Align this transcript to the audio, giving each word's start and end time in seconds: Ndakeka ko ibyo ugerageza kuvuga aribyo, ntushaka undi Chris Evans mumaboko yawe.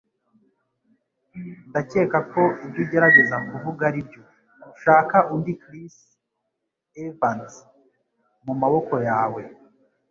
Ndakeka 1.69 2.19
ko 2.31 2.41
ibyo 2.65 2.79
ugerageza 2.85 3.35
kuvuga 3.49 3.81
aribyo, 3.89 4.21
ntushaka 4.57 5.17
undi 5.33 5.53
Chris 5.63 5.95
Evans 7.05 7.53
mumaboko 8.45 8.95
yawe. 9.09 9.41